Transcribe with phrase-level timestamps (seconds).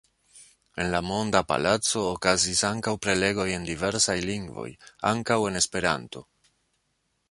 [0.83, 4.69] En la Monda Palaco okazis ankaŭ prelegoj en diversaj lingvoj,
[5.15, 6.31] ankaŭ en Esperanto.